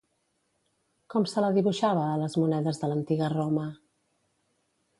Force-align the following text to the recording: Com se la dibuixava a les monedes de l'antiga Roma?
Com 1.15 1.27
se 1.31 1.43
la 1.45 1.51
dibuixava 1.57 2.05
a 2.13 2.17
les 2.23 2.37
monedes 2.45 2.81
de 2.85 2.89
l'antiga 2.93 3.29
Roma? 3.37 3.67